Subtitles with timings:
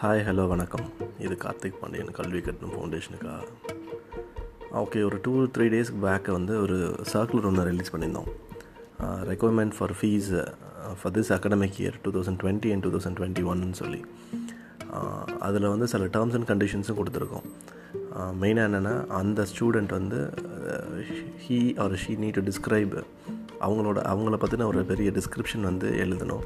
[0.00, 0.84] Hi hello வணக்கம்.
[1.24, 3.46] இது கார்த்திக் பாண்டியன் கல்வி கட்டணம் ஃபவுண்டேஷனுக்காக
[4.80, 6.76] ஓகே ஒரு டூ த்ரீ டேஸ்க்கு பேக்கை வந்து ஒரு
[7.12, 8.28] சர்க்குலர் ஒன்று ரிலீஸ் பண்ணியிருந்தோம்.
[9.30, 10.28] Requirement for fee
[11.00, 14.00] for this academic year two thousand twenty and two thousand twenty ஒன்னு சொல்லி.
[15.48, 17.48] அதில் வந்து சில டேர்ம்ஸ் அண்ட் கண்டிஷன்ஸும் கொடுத்துருக்கோம்.
[18.44, 20.22] மெயினாக என்னென்னா அந்த ஸ்டூடெண்ட் வந்து
[21.46, 22.96] he or she need to describe
[23.66, 26.44] அவங்களோட அவங்கள பற்றின ஒரு பெரிய டிஸ்கிரிப்ஷன் வந்து எழுதணும்.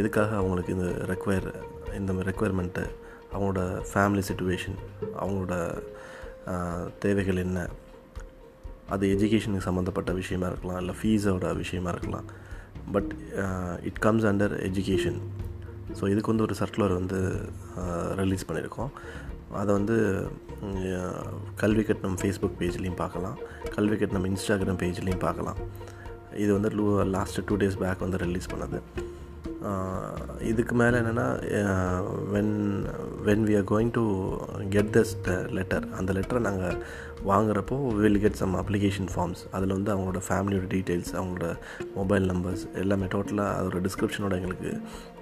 [0.00, 1.50] எதுக்காக அவங்களுக்கு இந்த ரெக்வயர்
[1.98, 2.84] இந்த ரெக்குவயர்மெண்ட்டு
[3.32, 4.78] அவங்களோட ஃபேமிலி சுச்சுவேஷன்
[5.22, 5.54] அவங்களோட
[7.04, 7.58] தேவைகள் என்ன?
[8.94, 12.26] அது எஜுகேஷனுக்கு சம்மந்தப்பட்ட விஷயமா இருக்கலாம் இல்லை ஃபீஸோட விஷயமா இருக்கலாம்.
[12.94, 13.10] But
[13.88, 15.18] it comes under education
[15.98, 17.18] so இதுக்கு வந்து ஒரு சர்க்குலர் வந்து
[18.20, 18.92] ரிலீஸ் பண்ணியிருக்கோம்
[19.60, 19.96] அதை வந்து
[21.62, 23.36] கல்வி கட்டணம் ஃபேஸ்புக் பேஜ்லேயும் பார்க்கலாம்.
[23.76, 25.58] கல்வி கட்டணம் இன்ஸ்டாகிராம் பேஜ்லேயும் பார்க்கலாம்.
[26.42, 26.84] இது வந்து லூ
[27.16, 28.78] லாஸ்ட்டு டூ டேஸ் பேக் வந்து ரிலீஸ் பண்ணது.
[30.42, 31.26] இதுக்கு மேலே என்னென்னா
[32.32, 32.54] when
[33.24, 34.04] when we are going to
[34.70, 35.12] get this
[35.50, 36.78] letter அந்த லெட்டரை நாங்கள்
[37.24, 41.48] வாங்குறப்போ will get some application forms அதில் வந்து அவங்களோட ஃபேமிலியோட டீட்டெயில்ஸ் அவங்களோட
[41.94, 44.72] மொபைல் நம்பர்ஸ் எல்லாமே டோட்டலாக அதோட டிஸ்கிரிப்ஷனோட எங்களுக்கு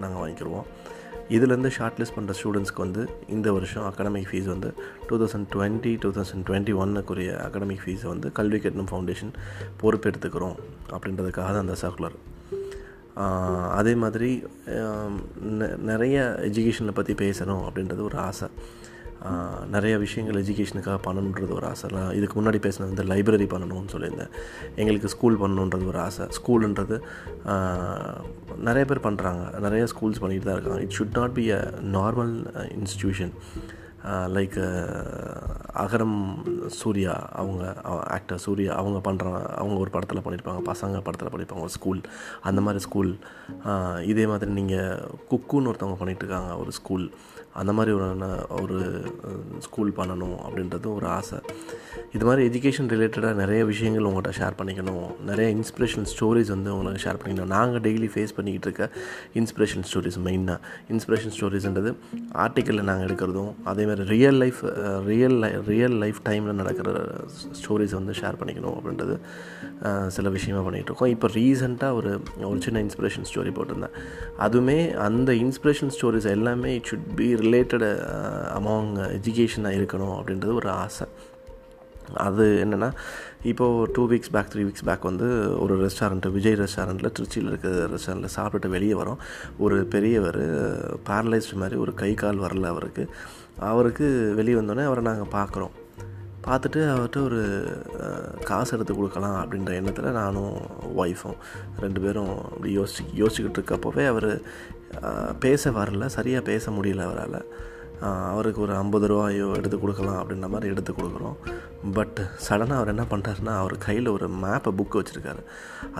[0.00, 0.68] நாங்கள் வாங்கிக்கிடுவோம்
[1.30, 4.68] இதுலேருந்து ஷார்ட் லிஸ்ட் பண்ணுற ஸ்டூடெண்ட்ஸ்க்கு வந்து இந்த வருஷம் அகாடமிக் ஃபீஸ் வந்து
[5.08, 9.32] two thousand twenty two thousand twenty ஒன்னுக்குரிய academic ஃபீஸை வந்து கல்வி கட்டணம் ஃபவுண்டேஷன்
[9.82, 10.56] பொறுப்பெடுத்துக்கிறோம்
[10.92, 12.16] அப்படின்றதுக்காக தான் அந்த சர்க்குலர்
[13.78, 14.30] அதே மாதிரி
[15.90, 18.48] நிறைய எஜுகேஷனை பற்றி பேசணும் அப்படின்றது ஒரு ஆசை.
[19.74, 21.88] நிறைய விஷயங்கள் எஜுகேஷனுக்காக பண்ணணுன்றது ஒரு ஆசை.
[22.18, 24.34] இதுக்கு முன்னாடி பேசினது வந்து லைப்ரரி பண்ணணும்னு சொல்லியிருந்தேன்.
[24.80, 26.26] எங்களுக்கு ஸ்கூல் பண்ணணுன்றது ஒரு ஆசை.
[26.38, 26.98] ஸ்கூலுன்றது
[28.68, 30.82] நிறைய பேர் பண்ணுறாங்க நிறைய ஸ்கூல்ஸ் பண்ணிகிட்டு தான் இருக்காங்க.
[30.86, 31.60] It should not be a
[31.96, 32.34] normal
[32.78, 33.34] institution
[34.36, 34.58] like
[35.84, 36.18] Agaram
[36.80, 37.62] Suriya அவங்க
[38.16, 39.26] ஆக்டர் சூர்யா அவங்க பண்ணுற
[39.60, 42.02] அவங்க ஒரு படத்தில் பண்ணியிருப்பாங்க பசங்க படத்தில் பண்ணியிருப்பாங்க ஒரு ஸ்கூல்
[42.50, 43.12] அந்த மாதிரி ஸ்கூல்
[44.12, 47.06] இதே மாதிரி நீங்கள் குக்குன்னு ஒருத்தவங்க பண்ணிகிட்ருக்காங்க ஒரு ஸ்கூல்
[47.60, 48.28] அந்த மாதிரி ஒரு
[48.62, 48.76] ஒரு
[49.66, 51.38] ஸ்கூல் பண்ணணும் அப்படின்றது ஒரு ஆசை.
[52.16, 55.06] இது மாதிரி எஜுகேஷன் ரிலேட்டடாக நிறைய விஷயங்கள் உங்கள்கிட்ட ஷேர் பண்ணிக்கணும்.
[55.30, 57.52] நிறைய இன்ஸ்பிரேஷன் ஸ்டோரிஸ் வந்து உங்களுக்கு ஷேர் பண்ணிக்கணும்.
[57.56, 58.86] நாங்கள் டெய்லி ஃபேஸ் பண்ணிக்கிட்டு இருக்க
[59.40, 60.58] இன்ஸ்பிரேஷன் ஸ்டோரிஸ் மெயினாக
[60.94, 61.92] இன்ஸ்பிரேஷன் ஸ்டோரிஸ்ன்றது
[62.44, 64.60] ஆர்டிக்கலில் நாங்கள் எடுக்கிறதும் அதேமாதிரி real life
[65.10, 66.88] real life real life டைமில் நடக்கிற
[67.60, 69.16] ஸ்டோரிஸை வந்து ஷேர் பண்ணிக்கணும் அப்படின்றது
[70.16, 72.12] சில விஷயமாக பண்ணிகிட்ருக்கோம் இப்போ ரீசெண்டாக ஒரு
[72.50, 73.96] ஒரு சின்ன இன்ஸ்பிரேஷன் ஸ்டோரி போட்டிருந்தேன்.
[74.46, 77.86] அதுவுமே அந்த இன்ஸ்பிரேஷன் ஸ்டோரிஸ் எல்லாமே it should be related
[78.58, 81.08] among எஜுகேஷனாக இருக்கணும் அப்படின்றது ஒரு ஆசை.
[82.14, 82.92] அது என்னென்னா
[83.42, 88.36] இப்போது two weeks back three weeks back வந்து ஒரு ரெஸ்டாரண்ட்டு விஜய் ரெஸ்டாரண்ட்டில் திருச்சியில் இருக்கிற ரெஸ்டாரண்ட்டில்
[88.36, 89.16] சாப்பிட்டுட்டு வெளியே வரோம்.
[89.58, 90.40] ஒரு பெரியவர்
[91.06, 93.08] பேரலைஸ்டு மாதிரி ஒரு கை கால் வரல அவருக்கு.
[93.58, 95.70] அவருக்கு வெளியே வந்தோடனே அவரை நாங்கள் பார்க்குறோம்.
[96.46, 97.64] பார்த்துட்டு அவர்கிட்ட ஒரு
[98.44, 100.56] காசு எடுத்து கொடுக்கலாம் அப்படின்ற எண்ணத்தில் நானும்
[100.96, 101.36] ஒய்ஃபும்
[101.80, 104.40] ரெண்டு பேரும் அப்படி யோசிச்சு யோசிச்சுக்கிட்டு இருக்கப்போவே அவர்
[105.40, 107.44] பேச வரல சரியாக பேச முடியல அவரால்.
[108.00, 111.36] அவருக்கு ஒரு ஐம்பது ரூபாயோ எடுத்து கொடுக்கலாம் அப்படின்ற மாதிரி எடுத்து கொடுக்குறோம்.
[111.96, 115.42] பட் சடனாக அவர் என்ன பண்ணுறாருன்னா அவர் கையில் ஒரு மேப்பை புக்கு வச்சுருக்காரு.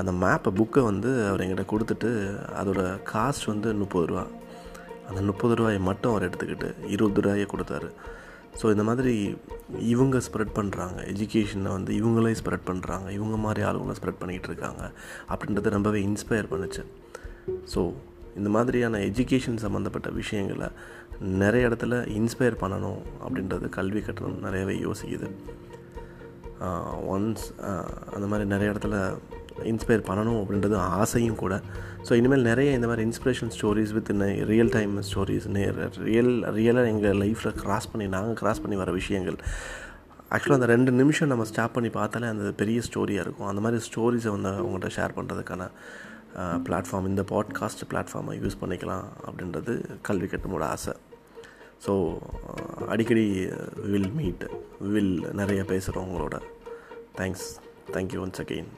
[0.00, 2.10] அந்த மேப்பை புக்கை வந்து அவர் எங்கிட்ட கொடுத்துட்டு
[2.60, 2.82] அதோட
[3.12, 4.26] காஸ்ட் வந்து முப்பது ரூபா.
[5.08, 7.90] அந்த முப்பது ரூபாயை மட்டும் அவர் எடுத்துக்கிட்டு இருபது ரூபாயை கொடுத்தாரு.
[8.60, 9.14] ஸோ இந்த மாதிரி
[9.78, 14.82] இவங்க ஸ்ப்ரெட் பண்ணுறாங்க எஜுகேஷனை வந்து இவங்களே ஸ்ப்ரெட் பண்ணுறாங்க இவங்க மாதிரி ஆளுங்களை ஸ்ப்ரெட் பண்ணிக்கிட்டு இருக்காங்க.
[15.32, 16.84] அப்படின்றது ரொம்பவே இன்ஸ்பயர் பண்ணுச்சு.
[17.74, 17.92] ஸோ
[18.38, 20.68] இந்த மாதிரியான எஜுகேஷன் சம்மந்தப்பட்ட விஷயங்களை
[21.42, 25.28] நிறைய இடத்துல இன்ஸ்பயர் பண்ணணும் அப்படின்றது கல்வி கட்டணம் நிறையவே யோசிக்குது.
[27.14, 27.44] ஒன்ஸ்
[28.14, 28.96] அந்த மாதிரி நிறைய இடத்துல
[29.72, 31.54] இன்ஸ்பயர் பண்ணணும் அப்படின்றது ஆசையும் கூட.
[32.06, 34.10] ஸோ இனிமேல் நிறைய இந்த மாதிரி inspiration stories with
[34.52, 35.46] real time stories
[36.08, 39.38] real ரியலாக எங்கள் லைஃப்பில் க்ராஸ் பண்ணி நாங்கள் க்ராஸ் பண்ணி வர விஷயங்கள்.
[40.34, 43.48] ஆக்சுவலாக அந்த ரெண்டு நிமிஷம் நம்ம ஸ்டாப் பண்ணி பார்த்தாலே அந்த பெரிய ஸ்டோரியாக இருக்கும்.
[43.50, 45.68] அந்த மாதிரி ஸ்டோரிஸை வந்து உங்கள்கிட்ட ஷேர் பண்ணுறதுக்கான
[46.36, 50.94] பிளாட்ஃபார்ம் இந்த பாட்காஸ்ட் பிளாட்ஃபார்மை யூஸ் பண்ணிக்கலாம் அப்படின்றது கல்வி கட்டமோட ஆசை.
[51.86, 52.18] ஸோ
[52.86, 53.46] அடிக்கடி
[53.76, 54.50] வில் மீட்
[54.80, 56.40] வில் நிறைய பேசுகிறோம் உங்களோட.
[57.16, 57.46] Thanks
[57.92, 58.70] thank you once again